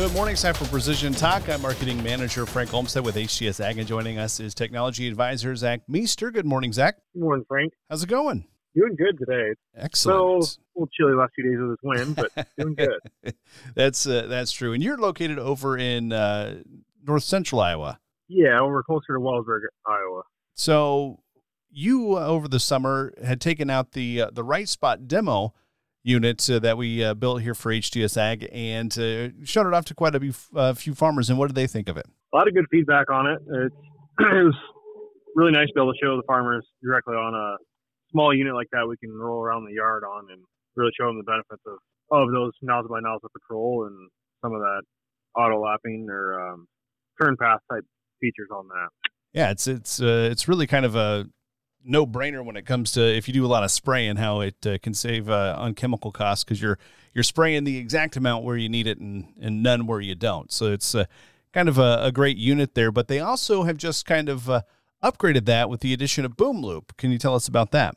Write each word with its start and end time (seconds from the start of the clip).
Good 0.00 0.14
morning, 0.14 0.32
it's 0.32 0.40
time 0.40 0.54
for 0.54 0.64
Precision 0.64 1.12
Talk. 1.12 1.46
I'm 1.50 1.60
Marketing 1.60 2.02
Manager 2.02 2.46
Frank 2.46 2.72
Olmstead 2.72 3.04
with 3.04 3.16
HTS 3.16 3.62
Ag, 3.62 3.76
and 3.76 3.86
joining 3.86 4.16
us 4.16 4.40
is 4.40 4.54
Technology 4.54 5.06
Advisor 5.06 5.54
Zach 5.54 5.82
Meester. 5.88 6.30
Good 6.30 6.46
morning, 6.46 6.72
Zach. 6.72 6.96
Good 7.12 7.20
morning, 7.20 7.44
Frank. 7.46 7.74
How's 7.90 8.02
it 8.02 8.08
going? 8.08 8.46
Doing 8.74 8.96
good 8.96 9.18
today. 9.18 9.50
Excellent. 9.76 10.44
So, 10.44 10.52
a 10.54 10.80
little 10.80 10.88
chilly 10.96 11.12
last 11.12 11.32
few 11.34 11.44
days 11.44 11.60
of 11.60 11.68
this 11.68 11.78
wind, 11.82 12.16
but 12.16 12.48
doing 12.58 12.76
good. 12.76 13.34
that's 13.74 14.06
uh, 14.06 14.24
that's 14.26 14.52
true. 14.52 14.72
And 14.72 14.82
you're 14.82 14.96
located 14.96 15.38
over 15.38 15.76
in 15.76 16.14
uh, 16.14 16.62
north 17.06 17.24
central 17.24 17.60
Iowa. 17.60 18.00
Yeah, 18.26 18.58
over 18.58 18.82
closer 18.82 19.12
to 19.12 19.20
Wellsburg, 19.20 19.64
Iowa. 19.86 20.22
So, 20.54 21.20
you 21.70 22.16
uh, 22.16 22.26
over 22.26 22.48
the 22.48 22.58
summer 22.58 23.12
had 23.22 23.38
taken 23.38 23.68
out 23.68 23.92
the 23.92 24.22
uh, 24.22 24.30
the 24.32 24.44
Right 24.44 24.66
Spot 24.66 25.06
demo 25.06 25.52
unit 26.02 26.48
uh, 26.48 26.58
that 26.60 26.76
we 26.76 27.04
uh, 27.04 27.14
built 27.14 27.42
here 27.42 27.54
for 27.54 27.72
HTS 27.72 28.16
Ag 28.16 28.48
and 28.52 28.92
uh, 28.98 29.28
showed 29.44 29.66
it 29.66 29.74
off 29.74 29.84
to 29.86 29.94
quite 29.94 30.14
a 30.14 30.20
few, 30.20 30.34
uh, 30.56 30.74
few 30.74 30.94
farmers. 30.94 31.28
And 31.28 31.38
what 31.38 31.48
did 31.48 31.56
they 31.56 31.66
think 31.66 31.88
of 31.88 31.96
it? 31.96 32.06
A 32.32 32.36
lot 32.36 32.48
of 32.48 32.54
good 32.54 32.66
feedback 32.70 33.10
on 33.10 33.26
it. 33.26 33.38
It's, 33.46 33.74
it 34.18 34.44
was 34.44 34.56
really 35.36 35.52
nice 35.52 35.68
to 35.68 35.74
be 35.74 35.80
able 35.80 35.92
to 35.92 35.98
show 36.02 36.16
the 36.16 36.22
farmers 36.26 36.66
directly 36.82 37.14
on 37.14 37.34
a 37.34 37.56
small 38.10 38.34
unit 38.34 38.54
like 38.54 38.68
that 38.72 38.86
we 38.88 38.96
can 38.96 39.12
roll 39.12 39.40
around 39.40 39.64
the 39.64 39.74
yard 39.74 40.02
on 40.04 40.26
and 40.30 40.42
really 40.76 40.90
show 40.98 41.06
them 41.06 41.18
the 41.18 41.24
benefits 41.24 41.62
of, 41.66 41.78
of 42.10 42.32
those 42.32 42.52
nozzle 42.62 42.88
by 42.88 43.00
nozzle 43.00 43.28
control 43.28 43.86
and 43.86 44.08
some 44.42 44.52
of 44.52 44.60
that 44.60 44.82
auto 45.36 45.60
lapping 45.60 46.06
or 46.10 46.40
um, 46.40 46.66
turn 47.20 47.36
path 47.36 47.60
type 47.70 47.84
features 48.20 48.48
on 48.52 48.68
that. 48.68 48.88
Yeah, 49.32 49.50
it's 49.50 49.68
it's 49.68 50.02
uh, 50.02 50.28
it's 50.30 50.48
really 50.48 50.66
kind 50.66 50.84
of 50.84 50.96
a 50.96 51.26
no 51.84 52.06
brainer 52.06 52.44
when 52.44 52.56
it 52.56 52.66
comes 52.66 52.92
to 52.92 53.00
if 53.00 53.26
you 53.28 53.34
do 53.34 53.44
a 53.44 53.48
lot 53.48 53.64
of 53.64 53.70
spraying, 53.70 54.16
how 54.16 54.40
it 54.40 54.66
uh, 54.66 54.78
can 54.82 54.94
save 54.94 55.28
uh, 55.28 55.54
on 55.58 55.74
chemical 55.74 56.12
costs 56.12 56.44
because 56.44 56.60
you're 56.60 56.78
you're 57.14 57.24
spraying 57.24 57.64
the 57.64 57.76
exact 57.76 58.16
amount 58.16 58.44
where 58.44 58.56
you 58.56 58.68
need 58.68 58.86
it 58.86 58.98
and 58.98 59.32
and 59.40 59.62
none 59.62 59.86
where 59.86 60.00
you 60.00 60.14
don't. 60.14 60.52
So 60.52 60.66
it's 60.66 60.94
uh, 60.94 61.06
kind 61.52 61.68
of 61.68 61.78
a, 61.78 61.98
a, 62.02 62.12
great 62.12 62.36
unit 62.36 62.74
there. 62.74 62.92
But 62.92 63.08
they 63.08 63.20
also 63.20 63.64
have 63.64 63.76
just 63.76 64.06
kind 64.06 64.28
of 64.28 64.48
uh, 64.48 64.62
upgraded 65.02 65.46
that 65.46 65.68
with 65.68 65.80
the 65.80 65.92
addition 65.92 66.24
of 66.24 66.36
Boom 66.36 66.62
Loop. 66.62 66.96
Can 66.96 67.10
you 67.10 67.18
tell 67.18 67.34
us 67.34 67.48
about 67.48 67.70
that? 67.72 67.96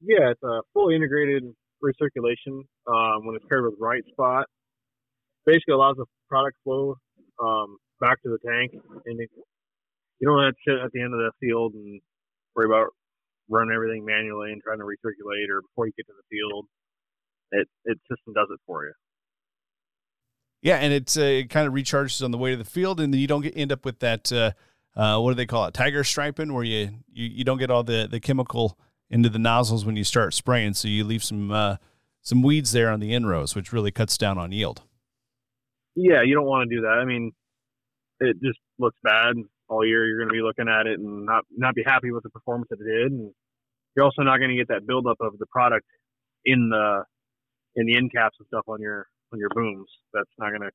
Yeah, 0.00 0.30
it's 0.30 0.42
a 0.42 0.60
fully 0.72 0.94
integrated 0.94 1.44
recirculation 1.82 2.62
um, 2.86 3.26
when 3.26 3.34
it's 3.34 3.44
paired 3.48 3.64
with 3.64 3.74
Right 3.80 4.04
Spot. 4.12 4.46
Basically, 5.44 5.74
allows 5.74 5.96
the 5.96 6.04
product 6.28 6.56
flow 6.62 6.96
um, 7.42 7.78
back 8.00 8.22
to 8.22 8.28
the 8.28 8.38
tank, 8.46 8.72
and 9.06 9.20
it, 9.20 9.30
you 10.20 10.28
don't 10.28 10.44
have 10.44 10.54
to 10.54 10.60
sit 10.66 10.84
at 10.84 10.92
the 10.92 11.00
end 11.00 11.14
of 11.14 11.18
the 11.18 11.30
field 11.40 11.74
and 11.74 12.00
worry 12.54 12.66
about 12.66 12.88
running 13.48 13.74
everything 13.74 14.04
manually 14.04 14.52
and 14.52 14.62
trying 14.62 14.78
to 14.78 14.84
recirculate 14.84 15.48
or 15.50 15.62
before 15.62 15.86
you 15.86 15.92
get 15.96 16.06
to 16.06 16.12
the 16.12 16.36
field. 16.36 16.66
It 17.50 17.68
it 17.84 17.98
system 18.10 18.34
does 18.34 18.48
it 18.50 18.60
for 18.66 18.84
you. 18.84 18.92
Yeah, 20.60 20.76
and 20.76 20.92
it's 20.92 21.16
uh, 21.16 21.22
it 21.22 21.50
kind 21.50 21.66
of 21.66 21.72
recharges 21.72 22.22
on 22.22 22.30
the 22.30 22.38
way 22.38 22.50
to 22.50 22.56
the 22.56 22.64
field, 22.64 23.00
and 23.00 23.12
then 23.12 23.20
you 23.20 23.26
don't 23.26 23.42
get 23.42 23.56
end 23.56 23.72
up 23.72 23.84
with 23.84 24.00
that. 24.00 24.30
Uh, 24.32 24.52
uh, 24.96 25.20
what 25.20 25.30
do 25.30 25.34
they 25.34 25.46
call 25.46 25.64
it? 25.66 25.74
Tiger 25.74 26.02
striping, 26.02 26.52
where 26.52 26.64
you, 26.64 26.90
you 27.12 27.26
you 27.26 27.44
don't 27.44 27.58
get 27.58 27.70
all 27.70 27.84
the 27.84 28.08
the 28.10 28.20
chemical 28.20 28.78
into 29.10 29.28
the 29.28 29.38
nozzles 29.38 29.84
when 29.84 29.96
you 29.96 30.04
start 30.04 30.34
spraying, 30.34 30.74
so 30.74 30.88
you 30.88 31.04
leave 31.04 31.24
some 31.24 31.50
uh, 31.50 31.76
some 32.20 32.42
weeds 32.42 32.72
there 32.72 32.90
on 32.90 33.00
the 33.00 33.14
end 33.14 33.28
rows, 33.28 33.54
which 33.54 33.72
really 33.72 33.90
cuts 33.90 34.18
down 34.18 34.36
on 34.36 34.52
yield. 34.52 34.82
Yeah, 35.94 36.22
you 36.22 36.34
don't 36.34 36.46
want 36.46 36.68
to 36.68 36.76
do 36.76 36.82
that. 36.82 36.98
I 37.00 37.04
mean, 37.04 37.32
it 38.20 38.36
just 38.42 38.58
looks 38.78 38.98
bad 39.02 39.34
all 39.68 39.86
year. 39.86 40.06
You're 40.06 40.18
going 40.18 40.28
to 40.28 40.34
be 40.34 40.42
looking 40.42 40.68
at 40.68 40.86
it 40.86 40.98
and 40.98 41.26
not 41.26 41.44
not 41.50 41.74
be 41.74 41.82
happy 41.84 42.10
with 42.10 42.22
the 42.22 42.30
performance 42.30 42.68
that 42.70 42.80
it 42.80 42.84
did, 42.84 43.12
and 43.12 43.32
you're 43.96 44.04
also 44.04 44.22
not 44.22 44.38
going 44.38 44.50
to 44.50 44.56
get 44.56 44.68
that 44.68 44.86
buildup 44.86 45.18
of 45.20 45.38
the 45.38 45.46
product 45.46 45.86
in 46.44 46.70
the 46.70 47.04
in 47.76 47.86
the 47.86 47.96
end 47.96 48.12
caps 48.12 48.36
and 48.38 48.46
stuff 48.48 48.64
on 48.68 48.80
your 48.80 49.06
on 49.32 49.38
your 49.38 49.50
booms. 49.54 49.88
That's 50.12 50.30
not 50.38 50.50
going 50.50 50.62
to 50.62 50.70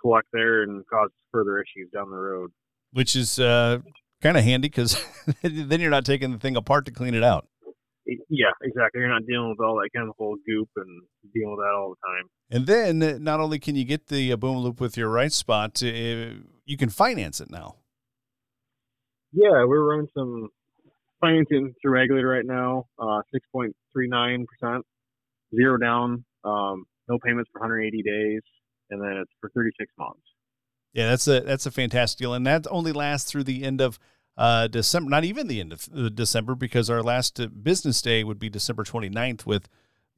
collect 0.00 0.28
there 0.32 0.62
and 0.62 0.84
cause 0.86 1.10
further 1.32 1.58
issues 1.60 1.90
down 1.92 2.10
the 2.10 2.16
road. 2.16 2.50
Which 2.92 3.16
is 3.16 3.38
uh, 3.38 3.80
kind 4.22 4.36
of 4.36 4.44
handy 4.44 4.68
because 4.68 5.02
then 5.42 5.80
you're 5.80 5.90
not 5.90 6.04
taking 6.04 6.32
the 6.32 6.38
thing 6.38 6.56
apart 6.56 6.86
to 6.86 6.92
clean 6.92 7.14
it 7.14 7.24
out. 7.24 7.48
Yeah, 8.06 8.50
exactly. 8.62 9.00
You're 9.00 9.08
not 9.08 9.26
dealing 9.26 9.50
with 9.50 9.60
all 9.60 9.76
that 9.76 9.88
chemical 9.94 10.36
goop 10.46 10.68
and 10.76 11.02
dealing 11.32 11.56
with 11.56 11.64
that 11.64 11.74
all 11.74 11.94
the 11.94 12.06
time. 12.06 12.28
And 12.50 12.66
then 12.66 13.24
not 13.24 13.40
only 13.40 13.58
can 13.58 13.76
you 13.76 13.84
get 13.84 14.08
the 14.08 14.32
uh, 14.32 14.36
boom 14.36 14.58
loop 14.58 14.78
with 14.78 14.98
your 14.98 15.08
right 15.08 15.32
spot, 15.32 15.82
uh, 15.82 16.34
you 16.64 16.76
can 16.76 16.88
finance 16.88 17.40
it 17.40 17.50
now. 17.50 17.76
Yeah, 19.32 19.64
we're 19.64 19.84
running 19.84 20.08
some 20.14 20.48
financing 21.20 21.74
through 21.80 22.02
Ag 22.02 22.10
Leader 22.10 22.28
right 22.28 22.44
now, 22.44 22.86
uh, 22.98 23.22
6.39%, 23.54 24.82
zero 25.54 25.76
down, 25.78 26.24
um, 26.44 26.84
no 27.08 27.18
payments 27.18 27.50
for 27.52 27.60
180 27.60 28.02
days, 28.02 28.42
and 28.90 29.02
then 29.02 29.18
it's 29.18 29.32
for 29.40 29.50
36 29.50 29.90
months. 29.98 30.20
Yeah, 30.92 31.08
that's 31.08 31.26
a 31.26 31.40
that's 31.40 31.66
a 31.66 31.72
fantastic 31.72 32.18
deal, 32.18 32.34
and 32.34 32.46
that 32.46 32.66
only 32.70 32.92
lasts 32.92 33.28
through 33.28 33.44
the 33.44 33.64
end 33.64 33.80
of 33.80 33.98
uh, 34.36 34.68
December. 34.68 35.10
Not 35.10 35.24
even 35.24 35.48
the 35.48 35.58
end 35.60 35.72
of 35.72 36.14
December, 36.14 36.54
because 36.54 36.88
our 36.88 37.02
last 37.02 37.40
business 37.64 38.00
day 38.00 38.22
would 38.22 38.38
be 38.38 38.48
December 38.48 38.84
29th 38.84 39.44
with 39.44 39.68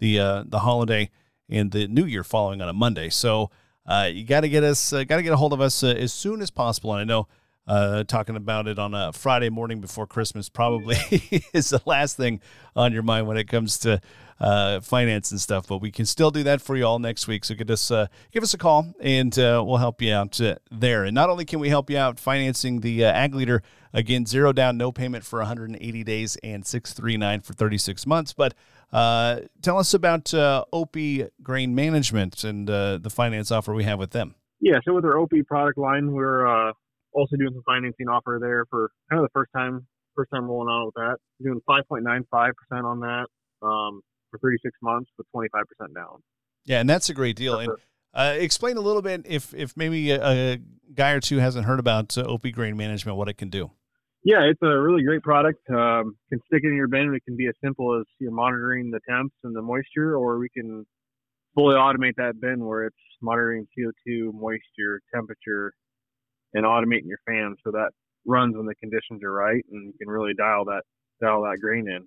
the 0.01 0.21
uh, 0.21 0.45
the 0.47 0.61
holiday 0.61 1.09
and 1.49 1.71
the 1.71 1.89
New 1.89 2.05
Year 2.05 2.23
following 2.23 2.61
on 2.61 2.69
a 2.69 2.75
Monday. 2.75 3.09
So 3.09 3.51
uh, 3.87 4.09
you 4.13 4.25
got 4.25 4.41
to 4.41 4.49
get 4.49 4.65
us, 4.65 4.93
uh, 4.93 5.05
got 5.05 5.17
to 5.17 5.23
get 5.23 5.33
a 5.33 5.37
hold 5.37 5.53
of 5.53 5.61
us 5.61 5.83
uh, 5.83 5.89
as 5.89 6.13
soon 6.13 6.43
as 6.43 6.51
possible. 6.51 6.93
And 6.93 7.01
I 7.01 7.05
know 7.05 7.29
uh, 7.67 8.05
talking 8.05 8.37
about 8.37 8.69
it 8.69 8.79
on 8.79 8.95
a 8.95 9.13
Friday 9.13 9.51
morning 9.51 9.81
before 9.81 10.07
Christmas 10.07 10.49
probably 10.49 10.97
is 11.53 11.71
the 11.71 11.81
last 11.85 12.17
thing 12.17 12.41
on 12.75 12.93
your 12.93 13.03
mind 13.03 13.27
when 13.27 13.37
it 13.37 13.49
comes 13.49 13.79
to 13.79 14.01
uh, 14.39 14.81
finance 14.81 15.31
and 15.31 15.41
stuff. 15.41 15.67
But 15.67 15.79
we 15.79 15.91
can 15.91 16.07
still 16.07 16.31
do 16.31 16.43
that 16.45 16.61
for 16.61 16.77
you 16.77 16.85
all 16.85 16.99
next 16.99 17.27
week. 17.27 17.45
So 17.45 17.55
give 17.55 17.71
us 17.71 17.91
uh, 17.91 18.07
give 18.31 18.43
us 18.43 18.55
a 18.55 18.59
call 18.59 18.95
and 19.01 19.37
uh, 19.39 19.63
we'll 19.67 19.79
help 19.79 20.01
you 20.01 20.13
out 20.13 20.41
uh, 20.41 20.57
there. 20.71 21.05
And 21.05 21.15
not 21.15 21.31
only 21.31 21.45
can 21.45 21.59
we 21.59 21.69
help 21.69 21.91
you 21.91 21.99
out 21.99 22.21
financing 22.21 22.81
the 22.81 23.05
uh, 23.05 23.13
Ag 23.13 23.35
Leader 23.35 23.63
again, 23.93 24.27
zero 24.27 24.53
down, 24.53 24.77
no 24.77 24.93
payment 24.93 25.25
for 25.25 25.41
180 25.41 26.05
days 26.05 26.37
and 26.43 26.65
639 26.65 27.41
for 27.41 27.53
36 27.55 28.07
months, 28.07 28.33
but 28.33 28.55
tell 28.93 29.79
us 29.79 29.95
about 29.95 30.33
uh, 30.33 30.65
OPI 30.73 31.31
Grain 31.43 31.75
Management 31.75 32.45
and 32.45 32.69
uh, 32.69 32.99
the 32.99 33.11
finance 33.11 33.51
offer 33.51 33.75
we 33.75 33.85
have 33.85 33.99
with 33.99 34.11
them. 34.11 34.35
Yeah, 34.61 34.79
so 34.85 34.95
with 34.95 35.05
our 35.05 35.15
OPI 35.15 35.47
product 35.47 35.79
line, 35.79 36.13
we're 36.13 36.47
uh, 36.47 36.73
also 37.13 37.37
doing 37.37 37.53
some 37.53 37.63
financing 37.65 38.09
offer 38.09 38.39
there 38.41 38.65
for 38.71 38.91
kind 39.11 39.21
of 39.21 39.25
the 39.25 39.33
first 39.33 39.51
time 39.55 39.87
first 40.15 40.31
time 40.31 40.45
rolling 40.45 40.69
on 40.69 40.87
with 40.87 40.95
that. 40.95 41.17
Doing 41.43 41.61
5.95% 41.69 42.85
on 42.85 43.01
that 43.01 43.27
um, 43.63 44.01
for 44.31 44.39
36 44.39 44.75
months 44.83 45.11
with 45.19 45.27
25% 45.35 45.95
down. 45.95 46.23
Yeah, 46.65 46.81
and 46.81 46.89
that's 46.89 47.11
a 47.11 47.15
great 47.15 47.37
deal. 47.37 47.59
And 47.59 47.73
uh, 48.15 48.35
explain 48.39 48.77
a 48.77 48.81
little 48.81 49.03
bit 49.03 49.23
if 49.27 49.55
if 49.55 49.77
maybe 49.77 50.11
a, 50.11 50.25
a 50.25 50.59
guy 50.95 51.11
or 51.11 51.21
two 51.21 51.39
hasn't 51.39 51.67
heard 51.67 51.79
about 51.79 52.17
uh, 52.17 52.23
Opie 52.23 52.51
Grain 52.51 52.77
Management, 52.77 53.19
what 53.19 53.29
it 53.29 53.35
can 53.35 53.51
do. 53.51 53.71
Yeah, 54.27 54.41
it's 54.51 54.61
a 54.61 54.81
really 54.81 55.05
great 55.05 55.23
product. 55.23 55.61
Um, 55.71 56.17
can 56.31 56.41
stick 56.47 56.63
it 56.65 56.67
in 56.67 56.75
your 56.75 56.89
bin. 56.89 57.15
It 57.15 57.25
can 57.25 57.37
be 57.37 57.47
as 57.47 57.55
simple 57.63 57.97
as 57.97 58.05
you're 58.19 58.33
monitoring 58.33 58.91
the 58.91 58.99
temps 59.09 59.33
and 59.45 59.55
the 59.55 59.63
moisture, 59.63 60.17
or 60.17 60.41
we 60.41 60.49
can 60.49 60.85
fully 61.55 61.77
automate 61.77 62.17
that 62.17 62.41
bin 62.41 62.65
where 62.65 62.87
it's 62.87 62.97
monitoring 63.23 63.69
CO2, 63.79 64.33
moisture, 64.35 65.01
temperature, 65.15 65.73
and 66.55 66.65
automating 66.65 67.07
your 67.07 67.21
fan 67.25 67.55
so 67.63 67.71
that 67.71 67.91
runs 68.27 68.57
when 68.57 68.67
the 68.67 68.75
conditions 68.75 69.23
are 69.23 69.33
right 69.33 69.65
and 69.71 69.87
you 69.87 69.93
can 69.97 70.09
really 70.09 70.35
dial 70.35 70.65
that 70.65 70.83
dial 71.23 71.43
that 71.43 71.59
grain 71.61 71.89
in. 71.89 72.05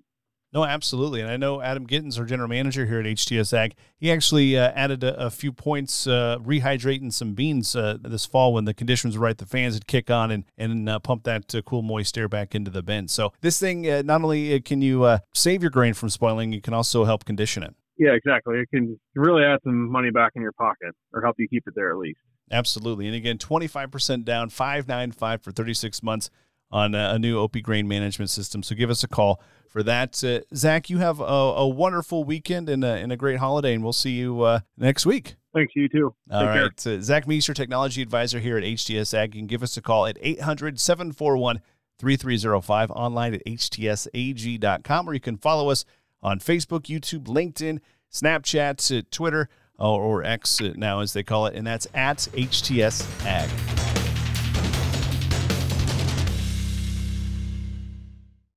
No, 0.52 0.66
absolutely. 0.66 1.22
And 1.22 1.30
I 1.30 1.38
know 1.38 1.62
Adam 1.62 1.86
Gittens, 1.86 2.18
our 2.18 2.26
general 2.26 2.50
manager 2.50 2.88
here 2.88 3.00
at 3.00 3.06
HTS 3.06 3.54
Ag, 3.54 3.76
he 3.98 4.12
actually 4.12 4.58
uh, 4.58 4.72
added 4.74 5.04
a, 5.04 5.26
a, 5.26 5.30
few 5.30 5.52
points 5.52 6.08
uh, 6.08 6.38
rehydrating 6.40 7.14
some 7.14 7.34
beans 7.34 7.76
uh, 7.76 7.98
this 8.02 8.26
fall 8.26 8.54
when 8.54 8.66
the 8.66 8.74
conditions 8.74 9.16
were 9.16 9.26
right. 9.26 9.38
The 9.38 9.46
fans 9.46 9.76
would 9.76 9.86
kick 9.86 10.10
on 10.10 10.32
and, 10.32 10.46
and 10.58 10.90
uh, 10.90 10.98
pump 11.00 11.24
that 11.26 11.54
uh, 11.54 11.62
cool, 11.62 11.84
moist 11.84 12.18
air 12.18 12.28
back 12.28 12.56
into 12.56 12.72
the 12.72 12.82
bin. 12.82 13.08
So 13.08 13.32
this 13.42 13.60
thing, 13.60 13.88
uh, 13.88 14.02
not 14.04 14.24
only 14.24 14.60
can 14.62 14.82
you 14.82 15.20
save 15.36 15.62
your 15.62 15.72
grain 15.72 15.94
from 15.94 16.10
spoiling, 16.10 16.52
you 16.52 16.62
can 16.62 16.74
also 16.74 17.06
help 17.06 17.26
condition 17.26 17.62
it. 17.62 17.76
Yeah, 18.00 18.12
exactly. 18.14 18.58
It 18.58 18.70
can 18.70 19.00
really 19.14 19.44
add 19.44 19.60
some 19.64 19.92
money 19.92 20.10
back 20.10 20.32
in 20.36 20.42
your 20.42 20.54
pocket 20.54 20.96
or 21.14 21.22
help 21.22 21.36
you 21.38 21.48
keep 21.48 21.68
it 21.68 21.74
there 21.76 21.92
at 21.92 21.98
least. 21.98 22.20
Absolutely. 22.52 23.06
And 23.06 23.16
again, 23.16 23.38
25% 23.38 24.26
down, 24.26 24.50
595 24.50 25.44
for 25.44 25.52
36 25.52 26.02
months 26.02 26.32
on 26.72 26.96
a, 26.96 27.20
new 27.20 27.36
OPI 27.36 27.62
grain 27.62 27.88
management 27.88 28.30
system. 28.30 28.64
So 28.64 28.76
give 28.76 28.90
us 28.90 29.04
a 29.04 29.08
call 29.08 29.42
for 29.70 29.84
that. 29.84 30.22
Uh, 30.24 30.42
Zach, 30.56 30.90
you 30.90 30.98
have 30.98 31.20
a, 31.20 31.24
a, 31.24 31.68
wonderful 31.68 32.24
weekend 32.24 32.68
and 32.70 32.84
a, 32.84 32.96
and 32.96 33.12
a 33.12 33.16
great 33.16 33.38
holiday, 33.40 33.74
and 33.74 33.84
we'll 33.84 33.94
see 33.94 34.12
you 34.12 34.42
uh, 34.42 34.60
next 34.78 35.06
week. 35.06 35.36
Thanks, 35.54 35.74
you 35.76 35.88
too. 35.88 36.14
All 36.32 36.42
Take 36.42 36.50
right. 36.50 36.88
Uh, 36.88 37.02
Zach 37.02 37.28
Meester, 37.28 37.54
technology 37.54 38.02
advisor 38.02 38.40
here 38.40 38.58
at 38.58 38.64
HTS 38.64 39.14
Ag. 39.14 39.34
You 39.34 39.42
can 39.42 39.48
give 39.48 39.64
us 39.64 39.78
a 39.78 39.82
call 39.82 40.06
at 40.06 40.18
800 40.22 40.80
741 40.80 41.62
3305 42.00 42.92
online 42.92 43.34
at 43.36 43.46
htsag.com, 43.46 45.10
or 45.10 45.14
you 45.14 45.20
can 45.20 45.38
follow 45.38 45.70
us 45.70 45.86
on 46.22 46.40
Facebook, 46.40 46.84
YouTube, 46.84 47.26
LinkedIn, 47.26 47.80
Snapchat, 48.12 48.98
uh, 48.98 49.02
Twitter 49.12 49.50
or, 49.78 50.02
or 50.02 50.24
X 50.24 50.62
now 50.62 51.00
as 51.00 51.14
they 51.14 51.24
call 51.24 51.46
it, 51.46 51.56
and 51.56 51.66
that's 51.66 51.88
at 51.94 52.18
HTS 52.34 53.26
Ag. 53.26 53.79